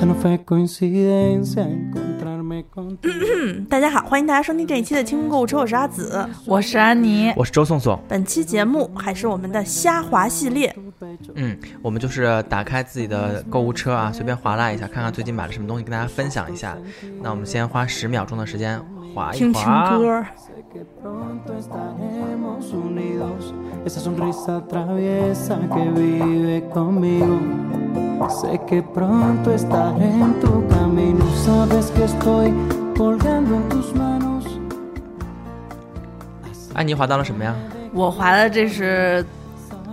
[3.68, 6.26] 大家好，欢迎大家收听这一期的清空购物车，我是阿紫。
[6.46, 8.00] 我是安妮，我是周颂颂。
[8.08, 10.74] 本期节目还是我们的虾滑系列，
[11.34, 16.78] 嗯，我们就是打开自己的购物车啊，随便划拉一下，看看最近买了什么东西，跟大家分享一下。
[17.20, 18.80] 那我们先花十秒钟的时间
[19.14, 19.98] 划一划听情划。
[19.98, 20.24] 歌。
[20.72, 23.52] Que pronto estaremos unidos.
[23.84, 27.40] Esa sonrisa traviesa que vive conmigo.
[28.28, 31.24] Sé que pronto estaré en tu camino.
[31.44, 32.54] Sabes que estoy
[32.96, 34.44] colgando en tus manos.
[36.74, 37.52] 安妮划到了什么呀？
[37.92, 39.26] 我划的这是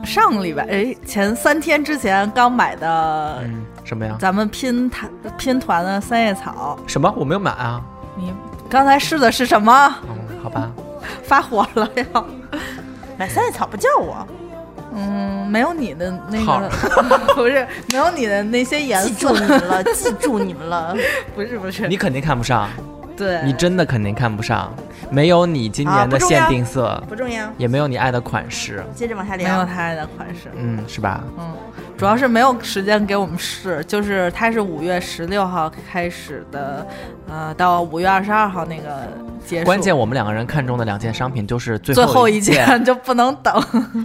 [0.03, 4.15] 上个礼拜，哎，前三天之前刚买的，嗯，什么呀？
[4.19, 5.09] 咱们拼团
[5.39, 6.77] 拼团的三叶草。
[6.85, 7.11] 什么？
[7.17, 7.81] 我没有买啊。
[8.15, 8.31] 你
[8.69, 9.95] 刚才试的是什么？
[10.37, 10.71] 嗯，好吧。
[11.23, 12.25] 发火了要？
[13.17, 14.27] 买三叶草不叫我，
[14.93, 16.69] 嗯，没有你的那个，
[17.33, 20.95] 不是没有你的那些颜记色住，你们了，记住你们了。
[21.35, 22.69] 不是不是，你肯定看不上，
[23.17, 24.71] 对你真的肯定看不上。
[25.09, 29.65] 没有你今年的限定色，不重要，也没有你爱的款式，接着往下没有聊。
[29.65, 31.23] 他的款式，嗯，是吧？
[31.37, 31.53] 嗯，
[31.97, 36.85] 主要是没有时间给我们试，就是它是五月十六号开始的，
[37.29, 39.07] 呃，到五月二十二号那个
[39.47, 39.65] 结束。
[39.65, 43.53] 关键我们两个人看中的两件商品就是最最后一一件就不能等。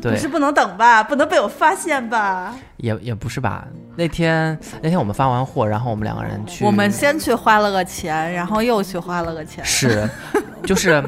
[0.01, 1.03] 不是，不能等吧？
[1.03, 2.55] 不能被我发现吧？
[2.79, 3.67] 也也不是吧？
[3.97, 9.63] 那天那天我们发完货，然后我们两个人去，我们先去花了个钱，然后又去花了个钱。
[9.65, 10.09] 是，
[10.65, 11.03] 就是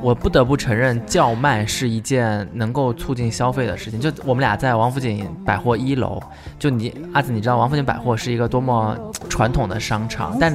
[0.00, 4.00] 我不得不承认，叫卖是一件能够促进消费的事情。
[4.00, 6.18] 就我们俩在王府井百货一楼，
[6.58, 8.96] 就你阿紫，你知道王府井百货是一个多么
[9.28, 10.54] 传统的商场，但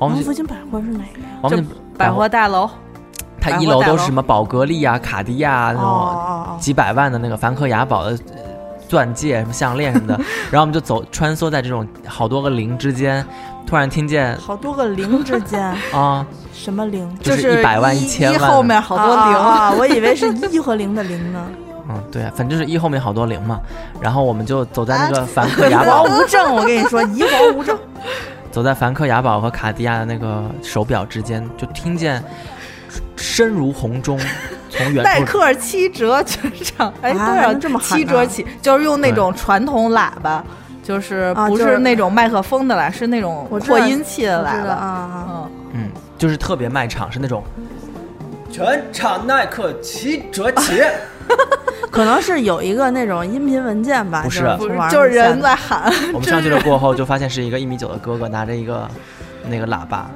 [0.00, 1.20] 王府井王府井百货是哪个？
[1.42, 2.68] 王府井百货大楼，
[3.40, 8.10] 它一楼都是什么宝格丽啊、卡地亚啊那种哦几百万的那个梵克雅宝的。
[8.10, 8.42] 呃
[8.86, 10.14] 钻戒、什么项链什么的，
[10.52, 13.24] 然后我们就走穿梭在这种好多个零之间，
[13.66, 15.58] 突然听见好多个零之间，
[15.90, 17.18] 啊，什么零？
[17.18, 19.34] 就是100万一1000万一后面好多零。
[19.34, 21.44] 啊 我以为是一和零的零呢。
[21.88, 23.58] 嗯，对，反正就是一后面好多零嘛，
[24.00, 27.76] 然后我们就走在那个梵克雅一宝黄无证，我跟你说，一黄无症。
[28.54, 32.22] 走在梵克雅宝和卡地亚的那个手表之间，就听见
[33.16, 34.16] 声如洪钟，
[34.70, 38.46] 从远处耐克七折全场，哎，啊多少能这么七折起？
[38.62, 40.44] 就是用那种传统喇叭，
[40.84, 44.70] 就是不是是那种麦克风的喇，是那种扩音器的我知喇叭。
[44.70, 45.26] 啊，
[45.72, 47.42] 嗯，嗯，就是特别卖场，是那种
[48.52, 50.80] 全场耐克七折起，
[51.94, 54.40] 可能是有一个那种音频文件吧，不是。
[54.40, 55.84] 就是不是从网，上就是人在喊。
[56.12, 58.88] 我们上去了过后，就发现是一个一米九的哥哥拿着一个
[59.48, 60.10] 那个喇叭，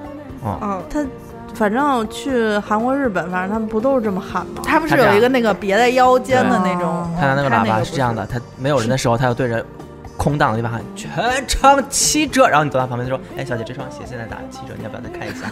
[0.44, 1.06] 嗯，嗯，他
[1.54, 4.62] 反正去韩国、日本，反正他们不都是这么喊吗？
[4.64, 7.92] 他们是有一个那个别在腰间的那种哦，他拿那个喇叭是。
[7.92, 9.64] 这样的，他没有人的时候，他就对着
[10.16, 11.08] 空荡的地方喊全
[11.46, 15.48] 场七折，然后你走到旁边就说，哎，小姐，这双鞋现在打七折，你要不要再看一下？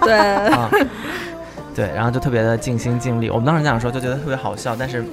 [0.04, 0.18] 对，
[0.54, 0.68] 啊，
[1.76, 3.28] 对，然后就特别的尽心尽力。
[3.28, 5.04] 我们当时讲的时候就觉得特别好笑，但是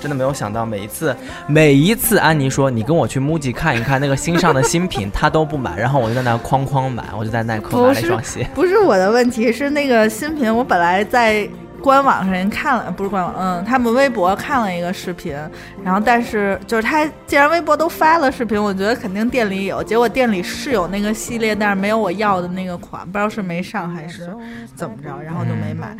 [0.00, 1.14] 真的没有想到每一次
[1.48, 8.48] 每一次安妮说你跟我去 MUJI 看一看那个新上的新品，她都不买，然后我就在那哐哐买，我就在耐克买了一双鞋。
[8.54, 11.48] 不是我的问题，是那个新品，我本来在
[11.82, 15.36] 官网上人看了，不是官网，嗯，他们微博看了一个视频，
[15.84, 24.32] 然后但是就是他既然微博都发了视频，我觉得肯定店里有，结果店里是有那个系列，但是没有我要的那个款，不知道是没上还是
[24.74, 25.96] 怎么着，然后就没买。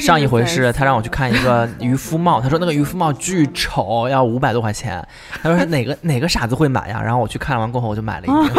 [0.00, 5.06] 上一回是他让我去看一个渔夫帽，他说那个渔夫帽巨丑，要五百多块钱。
[5.42, 7.00] 他说哪个哪个傻子会买呀？
[7.02, 8.52] 然后我去看完过后，我就买了一顶。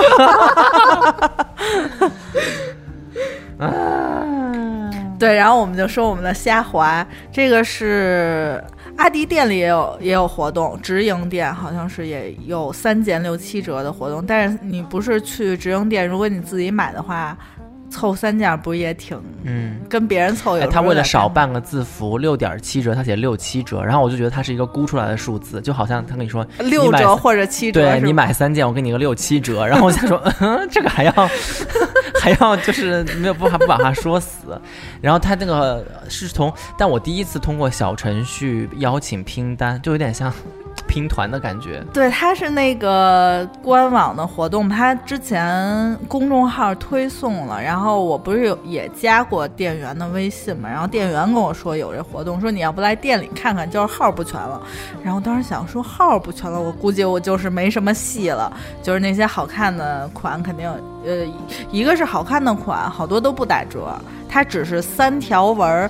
[5.20, 8.62] 对，然后我们就说我们的虾滑，这个是
[8.98, 17.38] 阿迪店里也有也有活动，直营店好像是也有三减六七折的活动，但是你不是去直营店，如果你自己买的话，
[17.94, 19.80] 凑三件不是也挺嗯。
[19.88, 31.12] 跟别人凑有时哎，他为了少半个字符，六点七折，他写六七折，然后我就觉得他是一个估出来的数字，就好像他跟你说六折或者七折，对你买三件，我给你个六七折，然后我想说，嗯，这个还要
[32.20, 34.60] 还要就是没有不把不把话说死，
[35.00, 40.34] 然后他那个是从，但我第一次通过小程序邀请拼单，就有点像
[40.94, 54.62] 拼团的感觉，对，它是那个官网的活动，它之前公众号推送了，然后我不是有也加过店员的微信嘛，然后店员跟我说有这活动，说你要不来店里看看，就是号不全了。
[55.04, 60.70] 然后当时想说号不全了，我估计我就是没什么戏了，就是那些好看的款肯定，
[61.04, 61.26] 呃，
[61.72, 64.00] 一个是好看的款，好多都不打折，
[64.30, 65.90] 它只是三条纹儿。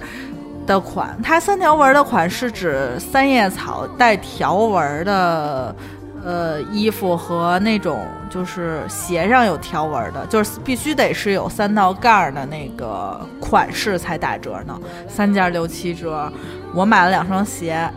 [0.65, 5.75] 的款，它三条纹的款是指三叶草带条纹的，
[6.23, 16.31] 呃衣服和那种就是鞋上有条纹的，就是必须得是有三道杠的那个款式才打折呢，三件六七折。
[16.73, 17.89] 我买了两双鞋，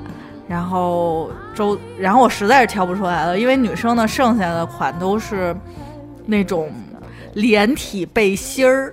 [0.49, 5.57] 然后周，然后我实在是挑不出来了，因为女生的剩下的款都是
[6.27, 6.71] 那种
[7.35, 8.93] 连体背心儿。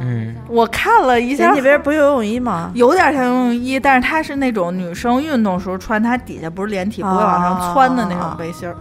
[0.00, 2.70] 嗯，我看了一下前几，边不是游泳衣吗？
[2.74, 8.74] 有点像游泳衣，但是它是那种女生运动时候穿，它底下不是连体，不会往上窜的那种背心儿，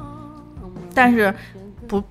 [0.93, 1.33] 但是
[1.87, 2.01] 不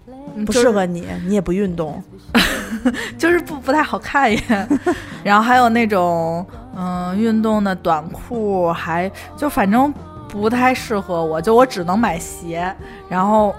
[0.45, 2.03] 不就是适合你，你也不运动。
[3.17, 4.39] 就是不不太好看也。
[5.25, 6.47] 然后还有那种
[6.77, 9.93] 嗯、运动的短裤，还就反正
[10.29, 12.73] 不太适合我，就我只能买鞋。
[13.09, 13.55] 然后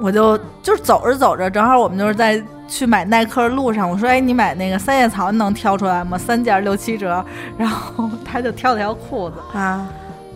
[0.00, 2.42] 我就就是走着走着，正好我们就是在
[2.72, 6.16] 去买耐克的路上，我说哎，你买那个三叶草，你能挑出来吗？
[6.16, 7.22] 三件六七折。
[7.58, 9.86] 然后他就挑了条裤子，啊，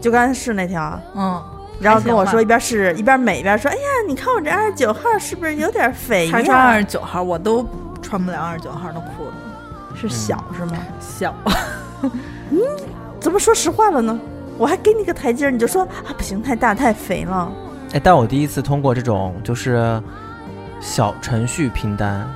[0.02, 1.42] 就刚才试那条，嗯，
[1.80, 6.78] 然后跟我说一边试一边美一边说，哎呀，你看我这二十九号是不是有点肥他穿二？
[6.78, 7.66] 十九号，我都
[8.02, 9.24] 穿不了二十九号的裤
[9.94, 10.76] 子，是小是吗？
[11.00, 11.34] 小。
[12.50, 12.60] 嗯
[13.18, 14.20] 怎么说实话了呢？
[14.58, 17.50] 我还给你个台阶，你就说啊不行，太大太肥了。
[17.92, 20.00] 哎，但我第一次通过这种就是
[20.80, 22.26] 小程序拼单，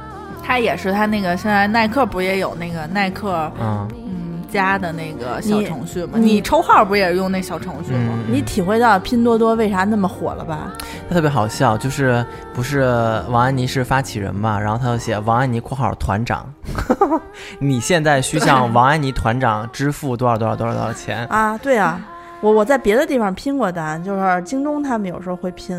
[0.42, 6.12] 它也是它那个现在耐克不也有那个耐克嗯嗯加的那个小程序吗？
[6.14, 8.14] 你你抽号不也是用那小程序吗？
[8.16, 10.72] 嗯，你体会到拼多多为啥那么火了吧？
[11.08, 12.82] 他特别好笑，就是不是
[13.28, 16.52] 王安妮是发起人嘛，然后他就写王安妮（括号团长
[17.60, 21.24] ），你现在需向王安妮团长支付多少多少多少多少钱？
[21.26, 22.00] 啊，对啊，
[22.40, 25.76] 我我在别的地方拼过单，就是京东他们有时候会拼，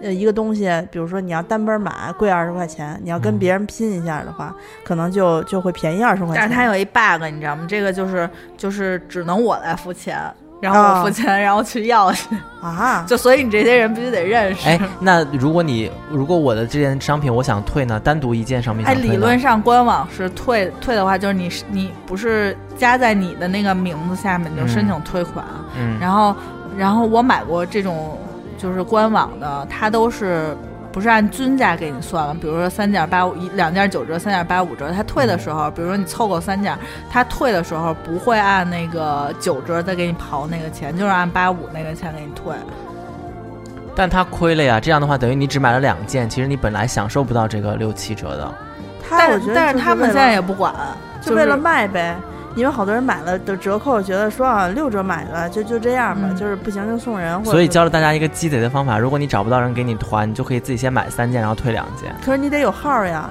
[0.00, 4.54] 呃，一个东西，比如说你要单本买贵二十块钱，你要跟嗯别人拼一下的话，
[4.84, 6.36] 可能就就会便宜二十块钱。
[6.36, 7.66] 但是它有一 bug，你知道吗？
[7.68, 10.20] 这个就是就是只能我来付钱，
[10.60, 12.12] 然后我付钱，然后去要。
[12.12, 14.68] 去，啊， 就所以你这些人必须得认识。
[14.68, 25.44] 哎，那如果你如果我的这件商品我想退呢，单独一件商品哎，理论上官网是退退的话，就是你你不是加在你的那个名字下面，你就申请退款。
[25.78, 26.34] 嗯，然后，
[26.76, 28.18] 然后我买过这种
[28.56, 30.56] 就是官网的，它都是
[30.96, 32.32] 不是按均价给你算了？
[32.32, 34.90] 比如说三件八五，一两件九折，三件八五折。
[34.90, 36.74] 他退的时候，比如说你凑够三件，
[37.10, 42.54] 他退的时候不会按那个九折再给你刨那个钱，就是按八五那个钱给你退。
[43.94, 48.54] 但他亏了呀，这样的话等于你只买了两件，其实你本来享受不到这个六七折的。
[49.10, 50.74] 但他我觉得但是他们现在也不管，
[51.20, 52.16] 就是为了卖呗。
[52.56, 57.38] 因为好多人买了的折扣，觉得说啊六折买的就就这样吧，嗯就是不行就送人。
[57.38, 62.12] 或者所以教了大家一个鸡贼的方法，如果你找不到人给你团，你就可以自己先买三件，然后退两件。
[62.24, 63.30] 可是你得有号呀。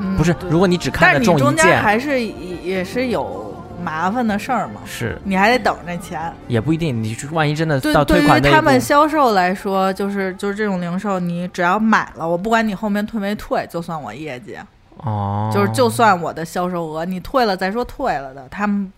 [0.00, 3.52] 嗯不是，如果你只看但是你得中一中间件，还是也也是有
[3.82, 6.32] 麻烦的事儿嘛，是你还得等着钱。
[6.46, 7.02] 也不一定。
[7.02, 14.56] 你万一真的对，到对于他们，销售来说，就是就是这种零售，你只要买了，我不管你后面退没退，就算我业绩，
[14.98, 18.92] 哦，就是就算我的销售额，你退了再说退了的，他们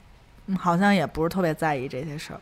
[0.46, 2.40] 嗯好像也不是特别在意这些事儿。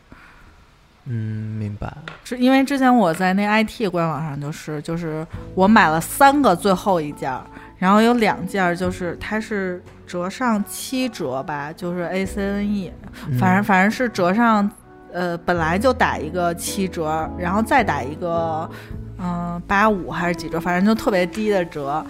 [1.05, 1.91] 嗯，明白。
[2.23, 5.25] 是因为之前我在那 IT 官网上，就是就是
[5.55, 7.41] 我买了三个最后一件儿，
[7.77, 12.91] 然后有两件儿就是它是折上七折吧，就是 ACNE，
[13.39, 14.69] 反正嗯反正是折上，
[15.11, 18.69] 呃，本来就打一个七折，然后再打一个，
[19.17, 22.05] 嗯、八五还是几折，反正就特别低的折。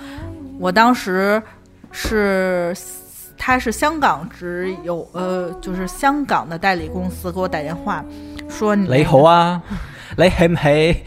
[0.59, 1.41] 我当时
[1.91, 2.75] 是，
[3.37, 8.03] 他是香港直有，呃，就是香港的代理公司给我打电话
[8.49, 9.61] 说你你好，啊，
[10.17, 11.03] 你起唔起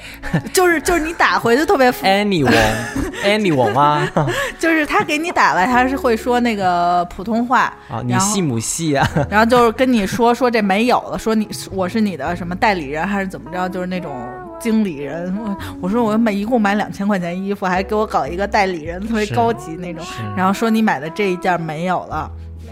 [0.55, 2.55] 就是就是你打回去特别复 Annie 王
[3.25, 4.09] Annie 王啊？
[4.59, 9.07] 就是他给你打来，他是会说那个普通话，啊，你然后戏母戏啊？
[9.29, 14.17] 然后就是跟你说说这没有了，说你我是你的什么代理人还是怎么着，就是那种
[14.63, 15.37] 经理人。
[15.37, 20.05] 我我说我买一共买两千块钱衣服，还给我搞一个代理人，特别高级那种。
[20.37, 22.31] 然后说你买的这一件没有了。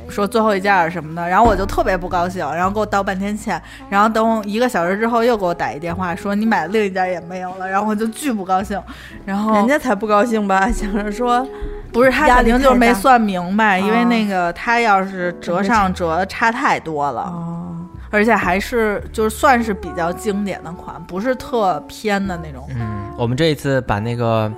[0.09, 8.77] 说最后一件什么的，然后我就特别不高兴，然后给我道半天歉，然后等我一个小时之后又给我打一电话说你买的另一件也没有了，然后我就巨不高兴，
[9.25, 10.69] 然后人家才不高兴吧？
[10.73, 11.47] 想着说
[11.93, 17.70] 不是他压肯定就是没算明白，因为啊那个他要是折上折差太多了，哦，
[18.11, 22.69] 而且还是就是算是比较经典的款，不是特偏的那种。
[22.71, 24.53] 嗯，我们这一次把那个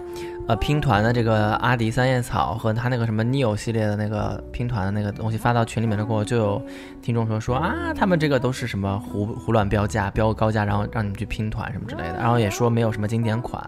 [0.48, 6.62] 呃拼团的这个阿迪三叶草和他那个什么 neo 系列的那个拼团的那个东西发到群里面的过后，就有
[7.02, 13.62] 听众说说啊，他们这个都是什么胡胡乱标价，标个高价，然后让你们去拼团什么之类的，然后也说没有什么经典款。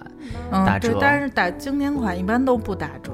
[0.50, 3.12] 嗯，打折，对但是打经典款一般都不打折，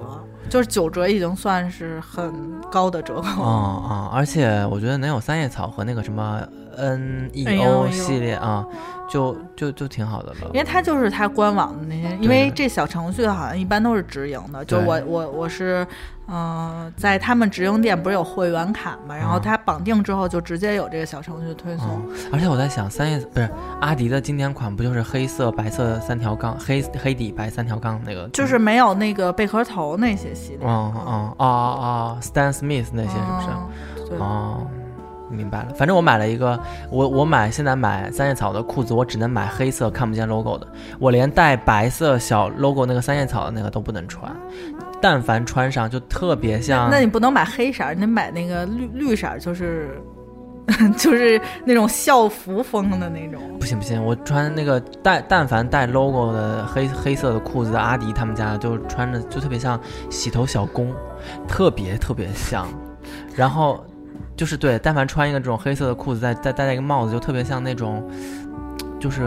[0.50, 3.42] 就是九折已经算是很高的折扣。
[3.42, 6.42] 哦哦，而且我觉得能有三叶草和那个什么
[6.76, 8.66] N E NEO O 系列啊，
[9.10, 10.60] 就就就挺好的了因。
[10.60, 15.86] 为它就是它官网的那些，因为这小程序好像一般都是直营的，就是我我我是，
[16.28, 21.86] 嗯、在他们直营店不是有会员卡嘛，然后嗯它绑定之后就直接有这个小程序推送。
[21.88, 23.50] 嗯，而且我在想，三叶不是
[23.80, 28.28] 阿迪的经典款，不就是黑色、白色三条杠，黑黑底白三条杠那个？
[28.28, 34.22] 就是没有那个贝壳头那些系列，嗯嗯哦哦哦，Stan Smith 那些是不是？
[34.22, 34.66] 哦，
[35.30, 35.68] 明白了。
[35.74, 36.58] 反正我买了一个，
[36.90, 40.66] 我我买现在买三叶草的裤子，我只能买黑色看不见 logo 的，
[40.98, 44.30] 我连带白色小 logo 那个三叶草的那个都不能穿。
[45.02, 49.98] 但凡穿上就特别像，那你不能买黑色儿，你得买那个绿绿色儿，就是
[50.98, 53.40] 就是那种校服风的那种。
[53.58, 60.94] 不行不行，我穿那个带但凡带 logo 的黑黑色的裤子，阿迪他们家就穿着就特别像洗头小工，
[61.48, 62.68] 特别特别像。
[63.34, 63.82] 然后
[64.40, 68.02] 就是对，但凡穿一个这种黑色的裤子，再再戴一个帽子，就特别像那种，
[68.98, 69.22] 就是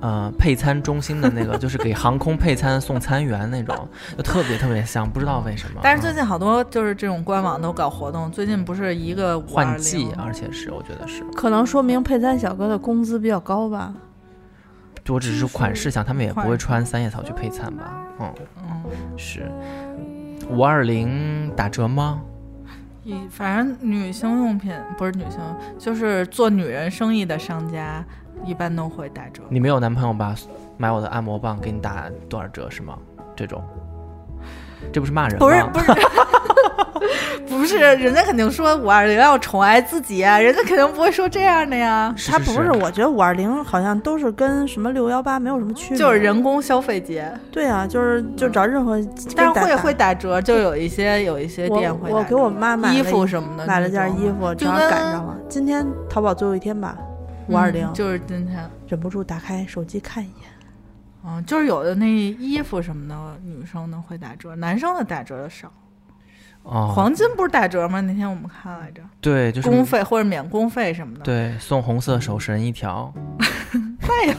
[0.00, 3.76] 呃配餐中心的那个，就是给航空配餐送餐员那种，
[4.16, 5.80] 就特别特别像，不知道为什么。
[5.80, 13.92] 嗯但是最近好多就是这种官网都搞活动，最近不是一个520换季，而且是我觉得是，可能说明配餐小哥的工资比较高吧。
[15.08, 18.06] 我只是款式想，他们也不会穿三叶草去配餐吧？
[18.20, 19.50] 嗯，嗯，是。
[20.48, 22.20] 五二零打折吗？
[23.04, 25.38] 一反正女性用品不是女性，
[25.78, 28.02] 就是做女人生意的商家
[28.46, 29.42] 一般都会打折。
[29.50, 30.34] 你没有男朋友吧？
[30.78, 32.98] 买我的按摩棒给你打多少折是吗？
[33.36, 33.62] 这种，
[34.90, 35.38] 这不是骂人吗？
[35.40, 35.92] 不是不是
[37.48, 42.14] 不是，人家肯定说五二零要宠爱自己啊， 人家肯定不会说这样的呀。
[42.26, 45.98] 它是是是不是，我觉得五二零好像都是跟什么六幺八没有什么区别。
[45.98, 48.98] 就是人工消费节，对啊，就是就找任何，
[49.36, 52.14] 但是会打会打折，就有一些有一些店会打折。
[52.16, 55.36] 我给我妈买衣服什么的，买了件衣服，正好赶上了。
[55.48, 56.96] 今天淘宝最后一天吧，
[57.48, 60.48] 五二零嗯，就是今天，忍不住打开手机看一眼。
[61.26, 65.72] 嗯，就是有的那衣服什么的，女生的会打折，男生的打折的少。
[66.64, 68.00] 哦，黄金不是打折吗？
[68.00, 73.12] 那天我们看来着，对，就是工费或者免工费什么的。，对，送红色手绳一条。
[74.00, 74.36] 那也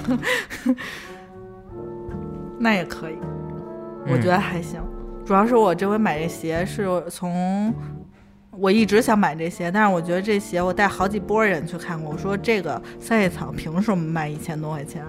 [2.60, 3.18] 那也可以，
[4.08, 4.82] 我觉得还行。
[5.26, 7.74] 主要是我这回买这鞋是从。
[8.58, 15.04] 我一直想买这鞋，但是我觉得这鞋我带好几波人去看过，我说这个三叶草凭什么卖一千多块钱？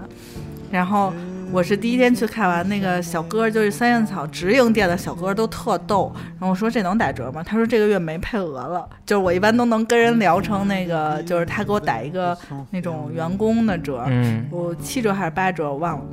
[0.68, 1.12] 然后
[1.52, 6.12] 我是第一天去看完那个小哥，就是三叶草直营店的小哥都特逗。
[6.32, 7.42] 然后我说这能打折吗？
[7.42, 8.86] 他说这个月没配额了。
[9.06, 12.36] 就是我一般都能跟人聊成那个，就是他给我打一个
[12.70, 16.04] 那种员工的折，嗯，我七折还是八折我忘了。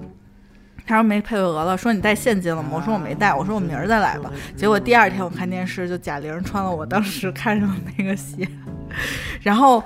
[0.85, 2.69] 他说没配额了，说你带现金了吗？
[2.73, 4.31] 我说我没带，我说我明儿再来吧。
[4.55, 8.47] 结果第二天我看电视，就贾玲穿了我当时看上的那个鞋，
[9.41, 9.83] 然后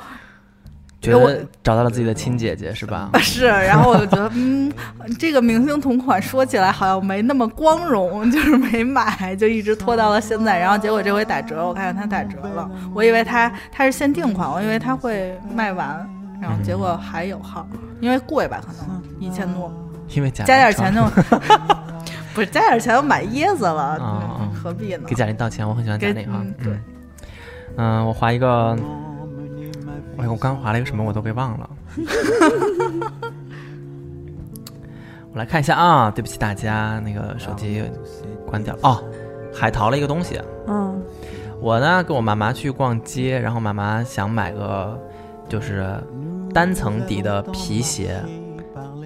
[0.99, 3.09] 觉我得找到了自己的亲姐姐是吧？
[3.19, 4.71] 是，然后我就觉得，嗯，
[5.19, 10.57] 这个明星同款说起来好像没那么光荣，就是没买，就一直拖到了现在。
[10.57, 15.87] 然后结果这回打折，我看见它打折了，我以为它它是限定款，我以为它会卖完，
[16.41, 17.67] 然后结果还有号，
[18.01, 19.71] 因为贵吧，可能一千多，
[20.09, 21.03] 因为贾加点钱就
[22.33, 23.99] 不是加点钱就买椰子了，
[24.53, 25.15] 何必呢给？
[25.15, 26.53] 贾玲道歉，我很喜欢贾给玲哈嗯。
[26.63, 26.79] 对嗯，
[27.77, 28.75] 嗯，我划一个，
[30.17, 31.69] 哎，我刚划了一个什么我都给忘了。
[35.31, 37.83] 我来看一下啊，对不起大家，那个手机
[38.47, 39.03] 关掉哦，
[39.53, 40.41] 海淘了一个东西。
[40.67, 41.00] 嗯，
[41.62, 45.00] 我呢跟我妈妈去逛街，然后妈妈想买个
[45.47, 45.86] 就是
[46.53, 48.19] 单层底的皮鞋，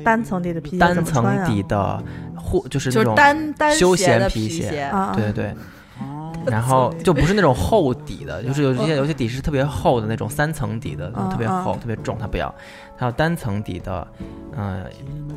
[0.05, 2.01] 单层底的皮鞋单层底的
[2.35, 5.53] 护就是就是那种单单休闲皮鞋，鞋啊，对对对。
[6.45, 11.79] 然后就不是那种厚底的， 就是有一些有些底是特别厚的那种三层底的，嗯特别厚嗯。
[11.79, 12.53] 特别重，他不要，
[12.97, 14.07] 他要单层底的，
[14.57, 14.83] 嗯、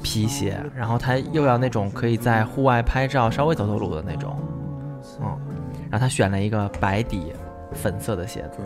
[0.02, 4.36] 皮鞋，然后他又要那种可以在户外拍照稍微走走路的那种，
[5.20, 5.26] 嗯，
[5.90, 7.32] 然后他选了一个白底
[7.72, 8.58] 粉色的鞋子，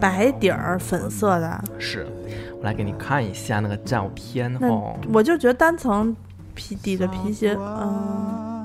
[0.00, 2.06] 白底儿粉色的，是
[2.58, 6.14] 我来给你看一下那个照片哦，我就觉得单层
[6.54, 8.61] 皮底的皮鞋，嗯，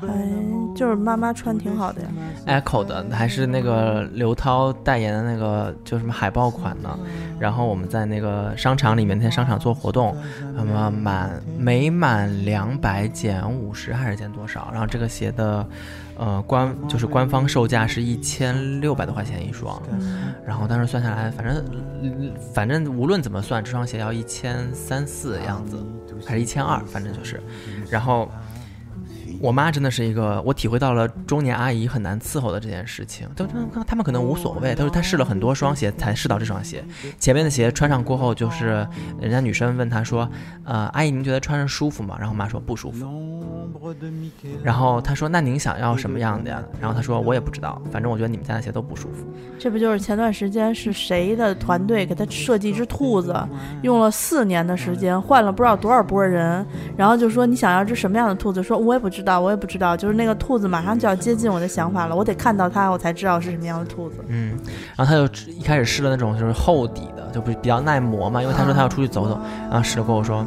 [0.00, 2.08] 还就是妈妈穿挺好的呀。
[2.46, 6.98] Echo 的，还是那个刘涛代言的那个，就什么海报款呢？
[7.38, 10.16] 然后我们在那个商场里面，那商场做活动，
[10.56, 14.68] 什么满每满两百减五十还是减多少？
[14.72, 15.66] 然后这个鞋的，
[16.16, 19.80] 呃，官就是官方售价是一千六百多块钱一双，
[20.46, 21.64] 然后当时算下来，反正
[22.54, 25.76] 反正无论怎么算，这双鞋要一千三四的样子，
[26.26, 27.40] 还是一千二，反正就是，
[27.90, 28.28] 然后
[29.40, 33.28] 我妈真的是一个，我体会到了中年阿姨很难伺候的这件事情。
[33.36, 33.46] 都
[33.86, 36.84] 他们可能无所谓，她说她试了很多双鞋才试到这双鞋，
[37.18, 38.86] 前面的鞋穿上过后，就是
[39.20, 40.28] 人家女生问她说，
[40.64, 42.16] 呃，阿姨您觉得穿着舒服吗？
[42.18, 43.06] 然后我妈说不舒服。
[44.62, 46.62] 然后她说那您想要什么样的呀？
[46.80, 49.26] 然后她说我也不知道，反正我觉得你们家的鞋都不舒服。
[49.58, 53.34] 这不就是前段时间是谁的团队给她设计一只兔子，
[53.82, 56.64] 用了四年的时间，换了不知道多少波人，
[56.96, 58.62] 然后就说你想要只什么样的兔子？
[58.62, 64.16] 说我也不知道道，我也不知道，就是那个兔子马上就要接近我的想法了，我得看到它，我才知道是什么样的兔子。
[64.28, 64.58] 嗯，
[64.96, 69.38] 然后他就一开始试了那种就是厚底的，就不比较耐磨嘛，因为他说他要出去走走，
[69.70, 70.44] 然后试了跟我说，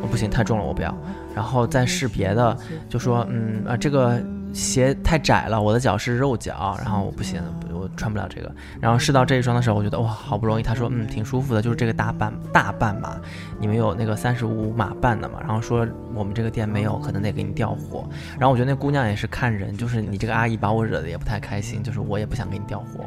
[0.00, 0.94] 我不行，太重了，我不要。
[1.34, 2.56] 然后再试别的，
[2.88, 4.20] 就说嗯啊这个
[4.52, 7.40] 鞋太窄了，我的脚是肉脚，然后我不行，
[7.72, 8.52] 我穿不了这个。
[8.80, 13.16] 然后试到这一双的时候，我觉得哇好不容易，他说嗯挺舒服的，就是这个大半大半码，
[13.58, 15.38] 你们有那个三十五码半的嘛？
[15.40, 18.08] 然后说我们这个店没有，可能得给你调货。
[18.38, 23.04] 然后我觉得那姑娘也是看人，就是你这个阿姨把我惹得也不太开心，就是我也不想给你调货。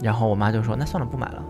[0.00, 1.42] 然后我妈就说：“那算了，不买了。”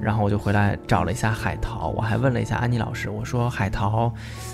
[0.00, 4.12] 然后我就回来找了一下海淘，我还问了一下安妮老师，我说：“海淘，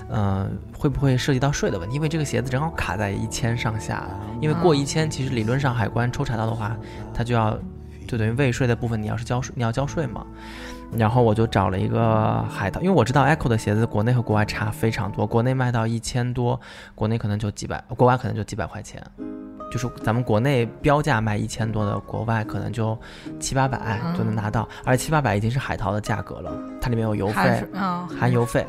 [0.09, 1.97] 嗯、会不会涉及到税的问题？
[1.97, 4.05] 因为这个鞋子正好卡在一千上下，
[4.41, 6.77] 因为过一千，其实理论上海关抽查到的话，
[7.13, 7.59] 它就要
[8.07, 10.25] 就等于未税的部分，你要是交税，你要交税嘛。”
[10.95, 16.61] 然后我就找了一个海淘，因为我知道 Echo 的鞋子国内和国外差非常多，国内卖到一千多，
[16.95, 19.03] 国内可能就几百，国外可能就几百块钱。
[19.73, 22.97] 就是咱们国内标价卖一千多的，国外可能就
[23.41, 27.67] 七八百就能拿到，而且七八百已经是海淘的价格了，它里面有邮费
[28.19, 28.67] 含邮费，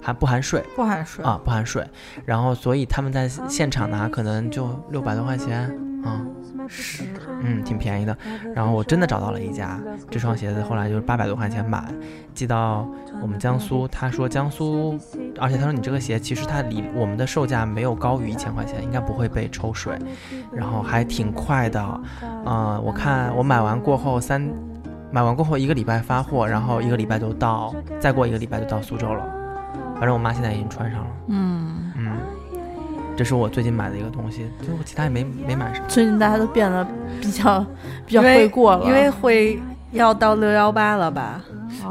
[0.00, 1.84] 含不含税不含税啊，不含税。
[2.24, 5.62] 然后所以他们在现场拿可能就六百多块钱
[6.04, 6.22] 啊，
[6.68, 7.04] 是
[7.42, 8.16] 嗯，挺便宜的。
[8.54, 9.80] 然后我真的找到了一家，
[10.10, 11.84] 这双鞋子后来就是八百多块钱买，
[12.34, 12.88] 寄到
[13.20, 13.86] 我们江苏。
[13.88, 14.98] 他说江苏，
[15.38, 19.98] 而且他说你这个鞋其实它离我们的售价没有高于一千块钱，应该不会被抽水，
[20.52, 22.00] 然后还挺快的。
[22.46, 24.42] 嗯、我看我买完过后三，
[25.10, 29.24] 买完过后一个礼拜发货，然后一个礼拜就到，再过一个礼拜就到苏州了。
[29.94, 32.16] 反正我妈现在已经穿上了，嗯，嗯。
[33.16, 35.86] 这是我最近买的一个东西，就我其他也没没买什么。
[35.88, 36.86] 最近大家都变得
[37.20, 37.64] 比较
[38.06, 39.60] 比较会过了，因为会
[39.92, 41.40] 要到六幺八了吧？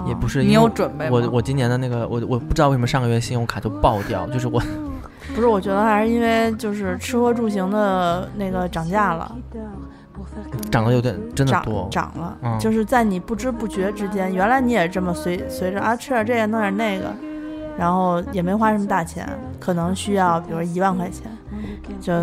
[0.07, 1.11] 也不是你有准备吗？
[1.11, 4.61] 我我今年的那个我我不知道为什么上个月信用卡就爆掉，就是我
[5.35, 9.35] 不是，我觉得还是因为就是吃喝住行的那个涨价了，
[10.71, 17.13] 涨得有点真的涨多，涨了，嗯就是在你不知不觉之间，原来你也这么随随着啊吃点这个弄点那个，
[17.77, 19.27] 然后也没花什么大钱，
[19.59, 21.31] 可能需要比如一万块钱，
[22.01, 22.13] 就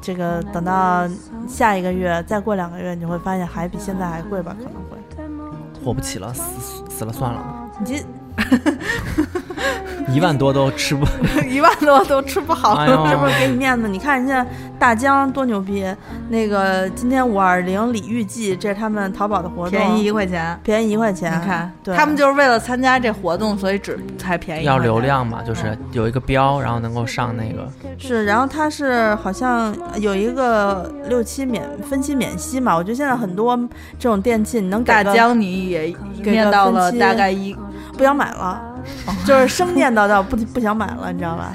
[0.00, 1.08] 这个等到
[1.48, 4.56] 下一个月再过两个月，你会发现还比现在还贵吧？
[4.58, 4.98] 可能会。
[5.82, 8.04] 活不起了，死死了算了，你这
[10.12, 11.06] 一万多都吃不，
[11.48, 12.74] 一万多都吃不好。
[12.74, 13.86] 哎呦，这不是给你面子？
[13.88, 14.44] 你看人家
[14.76, 15.86] 大疆多牛逼，
[16.28, 21.30] 那个今天五二零礼遇季，这是他们淘宝的活动，便宜一块钱，便宜一块钱。
[21.40, 24.64] 你看，对他们就是为了参加这活动，所以只才便宜。
[24.64, 33.56] 要流，量嘛，就是有一个标，然后能够上那个，是，然后它是好像有一个六期免分期免息嘛，我觉得现在很多
[33.96, 37.54] 这种电器，你能给个大疆你也给念个分到了大概一，
[38.00, 38.58] 不想买了，
[39.26, 41.54] 就是生念叨叨不不想买了，你知道吧？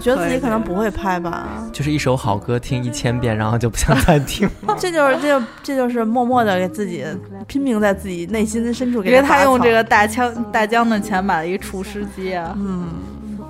[0.00, 4.76] 觉得自己可能不会拍吧，就是一首好歌听一千遍，然后就不想再听 了。
[4.78, 7.04] 这就是这就这就是默默的给自己
[7.48, 12.86] 拼命在自己内心深处给因为他用这个大枪大疆的钱买了一厨师机啊，嗯。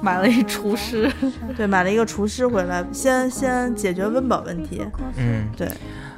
[0.01, 1.09] 买了一厨师。
[1.57, 4.85] 对，买了一个厨师回来，先先解决温饱问题。
[5.17, 5.69] 嗯，对。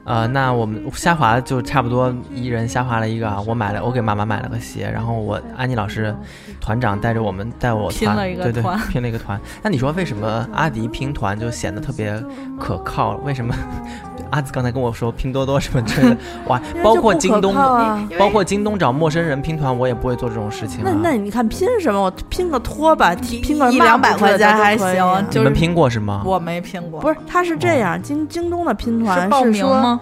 [0.04, 6.14] 呃，那我们虾滑就差不多一人虾滑了一个啊，我买了，我给妈妈买了个鞋，然后我安妮老师
[6.60, 9.40] 团长带着我们带我团拼了一个对对拼了一个团。
[9.62, 12.22] 那你说为什么阿迪拼团就显得特别
[12.60, 13.16] 可靠？
[13.24, 13.54] 为什么
[14.30, 16.16] 阿紫刚才跟我说拼多多什么之类的，
[16.48, 18.06] 哇包括京东，啊。
[18.18, 20.82] 包括京东找陌生人拼团，我也不会做这种事情、啊。
[20.84, 21.98] 那那你看拼什么？
[21.98, 26.22] 我拼个拖把，拼个一两百块钱还行就是你们拼过是吗？
[26.26, 29.93] 我没拼过，不是，他是这样，京京东的拼团是报名说吗？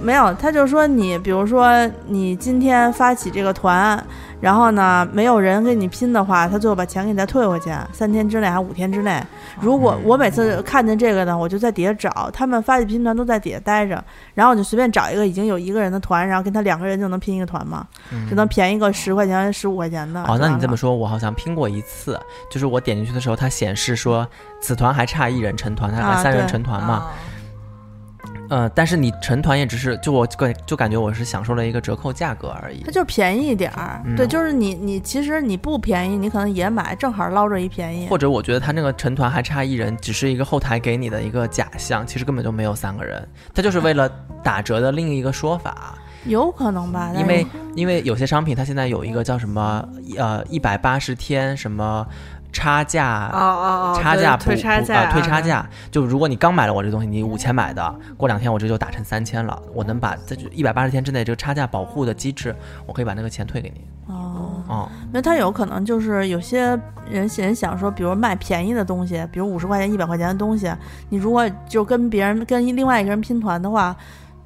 [0.00, 4.02] 没有，他就说你，比如说你今天发起这个团，
[4.40, 9.20] 然后呢没有人跟你拼的话，他最后把钱给你再退回去，三天之内还是五天之内。
[9.60, 10.02] 如果嗯。
[10.04, 14.02] 我每次看见这个呢，我就在底下找，他们发起拼团都在底下待着，
[14.34, 18.28] 然后我就随便找一个已经有一个人的团，然后跟他两个人就能拼一个团嘛，嗯。
[18.30, 20.22] 就能便宜个十块钱、十五块钱的。
[20.22, 22.18] 哦，那你这么说，我好像拼过一次，
[22.50, 24.26] 就是我点进去的时候，它显示说
[24.60, 26.94] 此团还差一人成团，它啊还三人成团嘛。
[26.94, 27.12] 啊
[28.48, 32.90] 呃，但是你成团也只是就我感就感觉我是享受了一个折扣价格而已它。
[32.90, 34.02] 就是便宜一点儿。
[34.04, 38.08] 嗯对，就是你你其实你不便宜，你可能也买，正好捞着一便宜。
[38.08, 44.08] 或者我觉得他那个成团还差一人，只是一个后台给你的一个假象，其实根本就没有三个人，他就是为了
[44.42, 45.94] 打折的另一个说法。
[46.24, 52.06] 有可能吧，但是因为因为有些商品它现在有一个叫什么呃一百八十天什么
[52.58, 53.30] 差价。
[53.32, 55.64] 哦哦哦，差价补退差价、补啊，退差价。
[55.92, 62.52] 就如果你刚买了我这东西，你五千买的，过两天我这就打成三千了，我能把在一百八十天之内这个差价保护的机制，
[62.84, 63.86] 我可以把那个钱退给你。
[64.12, 66.60] 哦，哦，那他有可能就是有些
[67.08, 70.68] 人人想说，比如卖便宜的东西，比如五十块钱、一百块钱的东西，
[71.10, 73.94] 你如果就跟别人跟另外一个人拼团的话。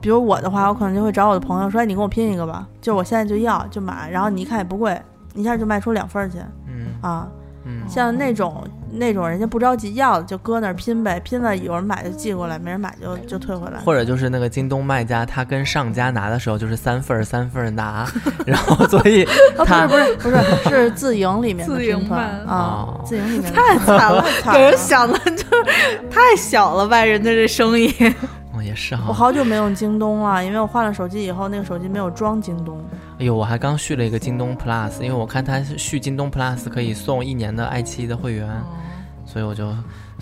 [0.02, 5.00] 比如我的话，我可能就会找我的朋友说：“哎，你跟我拼一个吧，就我现在就要就买。”然后你一看也不贵，
[5.32, 7.28] 一下就卖出两份儿去嗯啊。
[7.64, 13.78] 嗯，像那种那种人家不着急要的，就搁那儿拼呗，拼了有人买就寄过来，没人买就就退回来。
[13.80, 18.06] 或者就是那个京东卖家，他跟上家拿的时候就是三份儿三份儿拿，
[18.44, 19.24] 然后所以
[19.56, 27.94] 哦，他不是不是不是是自营里面的自营拼团版啊哦，自营里面的太惨了，惨给人了想的就是太小了吧，人家这生意。
[28.54, 29.04] 哦也是哈。
[29.08, 32.78] 我好久没用京东了，因为我换了手机以后，那个手机没有装京东。
[33.18, 38.48] 哎呦，我还刚续了一个京东 Plus，因为我看它是续京东 Plus 可以送一年的爱奇艺的会员，
[39.24, 39.68] 所以我就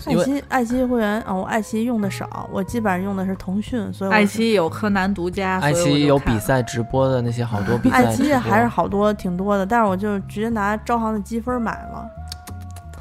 [0.05, 6.39] 爱奇艺爱奇艺会员啊、我爱奇艺用的少，我基本上用的是腾讯，所以我爱奇艺有柯南独家，爱奇艺有比。
[6.39, 12.03] 赛直播的那些好多比赛，爱奇艺还是好多挺多的，但是我就直接拿招行的积分买了。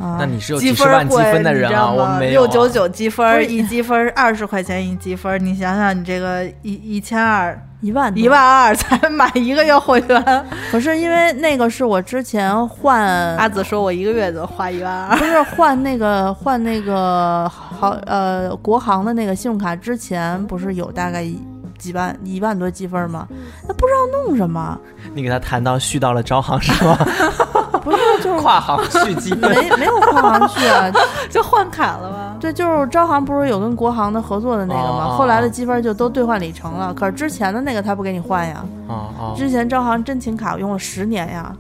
[0.00, 8.40] 啊，那你是有积几十万积贵分的人啊，你知道吗我没有啊六九九积分一积分二十块钱一积分，你想想你这个一一千二一万一万。
[8.40, 21.38] 二才买一个月会员， 可是因为那个是我之前换阿紫说我一个月就花一万二，不是换那个换那个好呃国行的那个信用卡之前不是有大概一
[21.78, 23.26] 几万一万多积分吗？
[23.66, 24.78] 那不知道弄什么，
[25.14, 26.98] 你给他谈到续到了招行是吗？
[27.82, 30.90] 不是就是跨行续积分，没没有跨行去啊，
[31.30, 32.36] 就换卡了吗？
[32.40, 35.06] 对，就是招行不是有跟国行的合作的那个吗？
[35.08, 38.64] 哦后来的积分就都兑换里程了，可是之前的那个他不给你换呀。
[38.88, 41.54] 哦哦，之前招行真情卡我用了十年呀，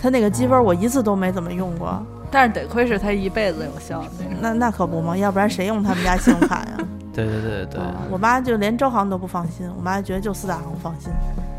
[0.00, 4.36] 他那个积分我一次都没怎么用过，但是得亏是他一辈子有效那种。
[4.40, 6.78] 那那可不嘛，要不然谁用他们家信用卡呀？
[7.14, 11.10] 对对对对对，啊我妈就连招行都不放心，我妈觉得就四大行放心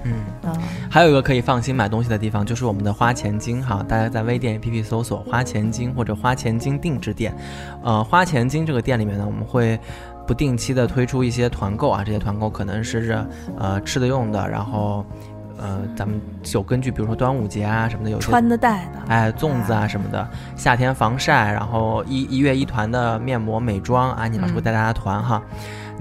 [0.03, 0.13] 嗯。
[0.49, 0.57] 啊。
[0.89, 3.83] 还有一个可以放心买东西的地方，就是我们的花钱精哈。
[3.87, 7.35] 大家在微店 APP 搜索“花钱精”或者“花钱精定制店”。
[7.83, 9.79] 呃，花钱精这个店里面呢，我们会
[10.27, 13.25] 不定期的推出一些团购啊，这些团购可能是
[13.57, 15.03] 呃吃的用的，然后
[15.57, 16.21] 呃咱们
[16.53, 25.41] 有根据，比如说端午节啊什么的，有穿的戴的，哎，粽子啊什么的，夏天防晒，然后一一月一团的面膜美妆，啊，你老师会带大家团哈。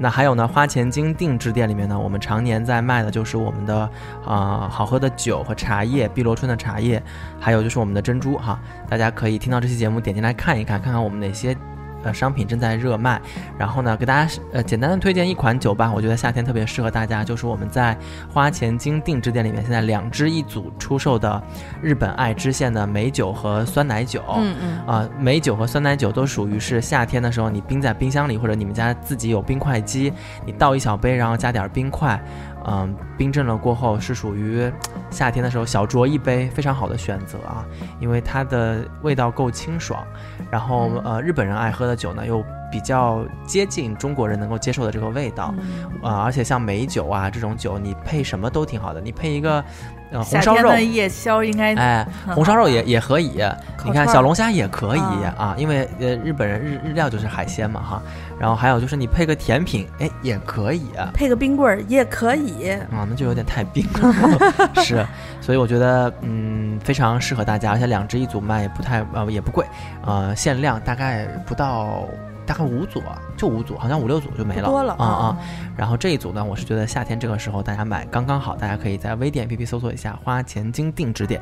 [0.03, 3.89] 那还有呢，花钱精定制店里面呢，我们常年在卖的就是我们的
[4.27, 7.01] 啊、好喝的酒和茶叶，碧螺春的茶叶，
[7.39, 8.61] 还有就是我们的珍珠哈。
[8.89, 11.57] 大家可以听到这期节目点进来看一看，看看我们哪些。
[12.03, 13.21] 呃，商品正在热卖，
[13.59, 17.97] 然后呢，给大家呃简单的推荐一款酒吧，我觉得夏天特别适合大家，就是我们在
[18.33, 21.43] 花钱精定制店里面现在两支一组出售的
[21.81, 24.23] 日本爱知县的美酒和酸奶酒。
[24.37, 30.13] 嗯嗯，啊、美酒和酸奶酒都属于是夏天的时候，你冰在冰箱里，或者你们家自己有冰块机，
[30.45, 32.21] 你倒一小杯，然后加点冰块，
[32.67, 34.71] 嗯、冰镇了过后是属于
[35.11, 37.65] 夏天的时候小酌一杯，非常好的选择啊，
[38.01, 40.05] 因为它的味道够清爽，
[40.51, 45.85] 然后呃，日本人爱喝的酒呢又比较接近中国人能够接受的这个味道，嗯。
[46.03, 49.63] 啊、而且像美酒啊这种酒，你配什么都挺好的，你配一个
[50.11, 50.75] 呃红烧肉。
[50.77, 53.41] 夜宵应该哎，红烧肉也也可以，
[53.85, 55.35] 你看小龙虾也可以啊。
[55.39, 58.03] 啊，因为呃日本人日日料就是海鲜嘛哈，
[58.43, 62.71] 然后还有就是你配个甜品，哎也可以啊，配个冰棍儿也可以。
[62.71, 65.07] 啊那就有点太冰了， 是，
[65.41, 69.65] 所以我觉得嗯非常适合大家，而且两只一组卖也不太呃也不贵，
[70.05, 72.03] 呃限量大概不到
[72.45, 75.39] 大概五组啊，就五组，好像五六组就没了，多了啊啊。
[75.77, 81.41] 然后这一组呢，我是觉得夏天这个时候大家买刚刚好，大家可以在微店 APP 搜索一下“花钱精定制店”。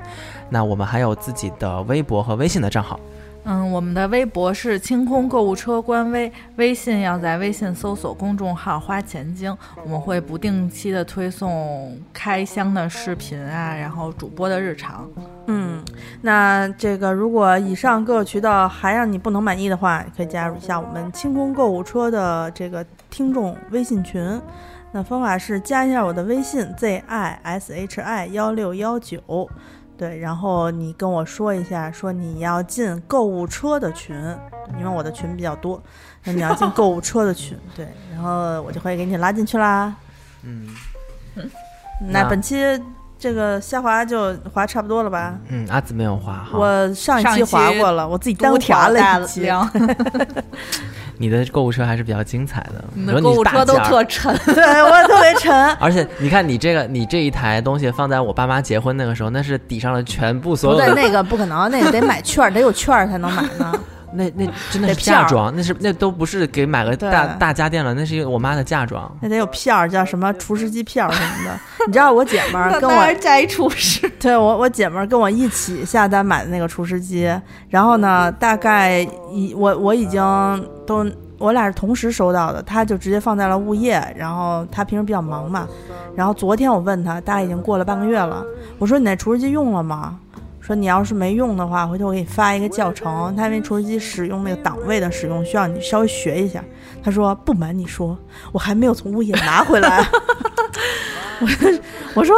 [0.50, 3.00] 那我们还有自己的微博和微信的账号，
[3.44, 15.08] 嗯，我们的微博是清空购物车官微，微信要在微信搜索公众号“花钱精”，我们会不定期的推送开箱的视频啊，然后主播的日常。
[15.46, 15.82] 嗯，
[16.20, 24.40] 那这个如果以上各个渠道还让你不能满意的话，可以加入一下我们清空购物车的这个听众微信群。
[24.92, 29.48] 那方法是加一下我的微信 z i s h i 幺六幺九，
[30.00, 34.16] 对，然后你跟我说一下，说你要进购物车的群，
[34.78, 35.78] 因为我的群比较多，
[36.24, 39.94] 那你要进 购物车的群，对，然后我就会给你拉进去啦。
[40.42, 40.68] 嗯
[42.00, 42.56] 那那本期
[43.18, 45.38] 这个虾滑就滑差不多了吧？
[45.48, 49.46] 嗯，阿紫没有滑哈，我上一期上一期滑过了，我自己单滑了一期。
[51.28, 54.34] 量，你的购物车还是比较精彩的，你的购物车都特沉。
[54.54, 63.72] 对我特别沉， 而且你看，你这个你这一台东西放在我爸妈结婚那个时候，那是抵上了全部所有的，不对，那个不可能，那个得买券儿，得有券儿才能买呢。
[64.12, 69.10] 那那 真的是嫁妆，那是那都不是给买个大大家电了，那是我妈的嫁妆。
[69.20, 71.58] 那得有票儿，叫什么厨师机票什么的。
[71.86, 77.32] 你知道我姐们儿跟我摘厨师，对我我姐们儿跟我一起下单买的那个厨师机，
[77.68, 79.00] 然后呢，大概
[79.32, 80.20] 已我我已经
[80.86, 81.06] 都
[81.38, 85.66] 我俩是同时收到的，他就直接放在了物业，然后他平时比较忙嘛，
[86.14, 88.44] 然后昨天我问他，大概已经过了半个月了，
[88.78, 90.18] 我说你那厨师机用了吗？
[90.70, 96.62] 说你要是没用的话，回头我给你发一个教程，他因为厨师机使用那个档位的使用需要你稍微学一下。
[97.02, 98.16] 他说不瞒你说，
[98.52, 100.06] 我还没有从物业拿回来。
[101.40, 101.70] 我说
[102.14, 102.36] 我说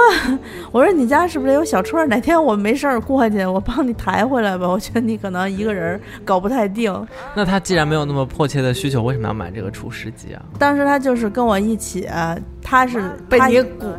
[0.71, 2.07] 我说你家是不是有小车？
[2.07, 4.66] 哪天我没事儿过去，我帮你抬回来吧。
[4.66, 7.07] 我觉得你可能一个人搞不太定。
[7.35, 10.42] 那他既然没有那么迫切的需求，为什么要买这个厨师机啊？
[10.59, 12.09] 当时他就是跟我一起，
[12.62, 13.92] 他是被你鼓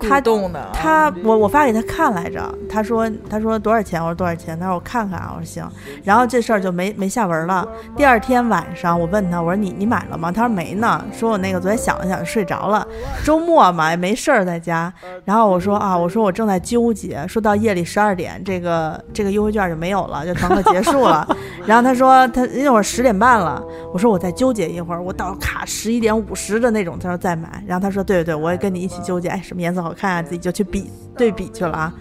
[0.00, 0.70] 他动的。
[0.72, 4.00] 他我我发给他看来着，他说他说多少钱？
[4.00, 4.58] 我说多少钱？
[4.58, 5.68] 他说我看看啊，我说行。
[6.04, 7.66] 然后这事儿就没没下文了。
[7.96, 10.30] 第二天晚上我问他，我说你你买了吗？
[10.30, 12.86] 他说没呢，说我那个昨天想了想睡着了，
[13.24, 14.92] 周末嘛也没事儿在家。
[15.24, 21.26] 然后我说啊，我说我正在纠结，说到夜里十二点这个这个优惠券就没有了，就等可结束了。
[21.66, 27.62] 然后他说他那会儿十点半了，我说我再纠结一会儿，我到卡十一点五十的那种，他说再买。
[27.66, 31.94] 然后他说对对对，我也跟你一起纠结，哎，什么颜色好看啊，自己就去比对比去了啊。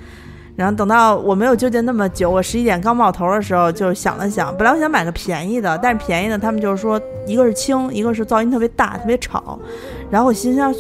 [0.56, 9.60] 然后等到我没有纠结那么久，我十一点刚冒头的时候，就想了想，本来我想买个便宜的，但是便宜的他们就是说一个是轻，一个是噪音特别大，特别吵。
[10.10, 10.74] 然后我心想，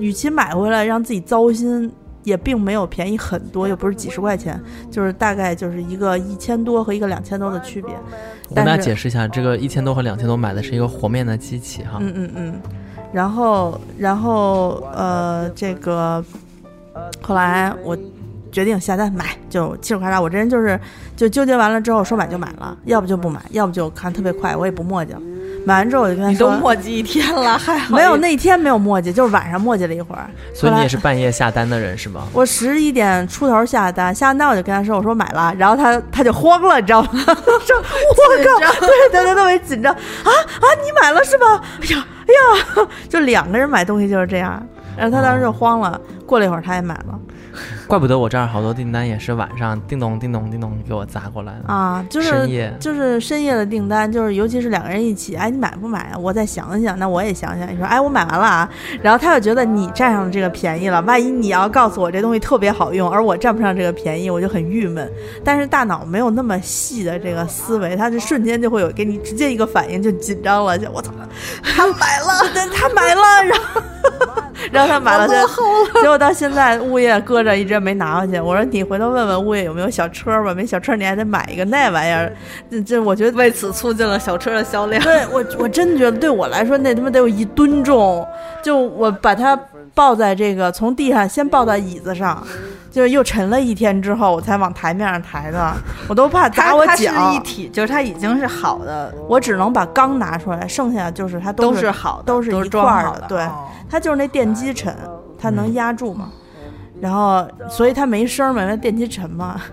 [0.00, 1.92] 与其买回来让自己糟心，
[2.24, 7.94] 也并没有便宜很多，又不是几十块钱，就是大概就是一个一千多和一个两千多的区别。
[8.48, 11.98] 我跟大家解释一下，这个一千多和两千多买的是一个和面的机器哈。
[12.00, 12.54] 嗯嗯嗯，
[13.12, 16.24] 然后然后呃，这个
[17.22, 17.96] 后来我
[18.52, 20.20] 决定下单买，就嘁哩喀喳。
[20.20, 20.78] 我这人就是
[21.16, 25.10] 就纠结完了之后说买就买了，要不就不买，要不就看特别快，我也不磨叽。
[25.66, 30.28] 买完之后我就跟他你都说，磨叽一天了，还好没有意那天没有磨叽，就是晚上磨叽了一会儿。
[30.54, 32.22] 所以你也是半夜下单的人是吗？
[32.32, 37.10] 我十一点出头下单，下完单我就跟他说，我说买了，然后他他就慌了，你知道吗？
[37.12, 41.62] 说我靠，对，他就特别紧张啊啊，你买了是吧？
[41.82, 42.32] 哎呀哎
[42.82, 47.18] 呀， 就两个人买东西就是这样，然后他当时就慌了，过了一会儿他也买了
[47.88, 51.74] 怪不得我这儿好多订单也是晚上叮咚叮咚叮咚给我砸过来的。
[51.74, 56.16] 啊，就是深夜就是深夜的订单，就是尤其是两个人一起，哎，你买不买啊？
[56.16, 57.68] 我再想想，那我也想想。
[57.68, 58.70] 你说，哎，我买完了啊，
[59.02, 65.10] 然后他又觉得你占上了这个便宜了，万一你要告诉我这东西特别好用，而我占不上这个便宜，我就很郁闷。
[65.42, 71.12] 但是大脑没有那么细的这个思维，他就瞬间就会有给你直接一个反应，就紧张了，就我操，
[71.64, 73.82] 他买了，对，他买了，然后
[74.70, 75.34] 然后他买了，结
[76.02, 78.38] 结果到现在物业搁着一直没拿回去。
[78.38, 82.30] 我说你回头问问物业有没有小车吧，没小车你还得买一个那玩意儿。
[82.70, 85.02] 这这我觉得为此促进了小车的销量。
[85.02, 88.24] 对我我真觉得对我来说那他妈得有一吨重，
[88.62, 89.58] 就我把它
[89.94, 92.46] 抱在这个从地上先抱到椅子上，
[92.90, 95.72] 就又沉了一天之后我才往台面上抬的，
[96.06, 97.38] 我都怕砸我它它是脚一。
[97.40, 103.26] 体，就是它已经是好的，我只能把钢拿出来，剩下就是它都是是好的，都是一是装块儿的，的。
[103.28, 103.40] 对。
[103.40, 104.94] 哦它就是那电机沉，
[105.40, 106.30] 它能压住嘛，
[107.00, 109.60] 然后所以它没声儿嘛，因为电梯沉嘛。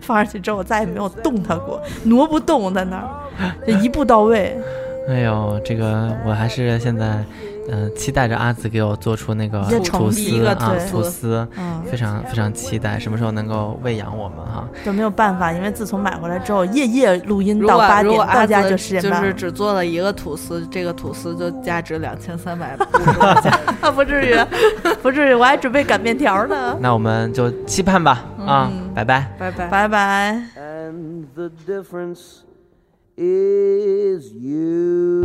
[0.00, 3.08] 放上去之后，我再也没有动它过，挪不动在那儿，
[3.66, 4.56] 就一步到位。
[5.08, 7.22] 哎呦，这个我还是现在，
[7.70, 10.54] 嗯、期待着阿紫给我做出那个吐司啊，
[10.90, 14.68] 吐司，嗯，非常非常期待，什么时候能够喂养我们哈？
[14.84, 19.20] 就没有办法，因为自从买回来之后，夜夜录音到八点，如果阿到家紫就十点半了。
[19.20, 22.76] 就是只做了一个吐司，这个吐司就价值两千三百
[23.80, 24.34] 啊， 不至于，
[25.02, 26.76] 不至于，我还准备擀面条呢。
[26.80, 29.30] 那我们就期盼吧啊，拜拜。
[29.38, 29.68] 拜拜。
[29.68, 30.42] 拜拜。
[30.56, 32.44] and the difference
[33.16, 35.18] is you.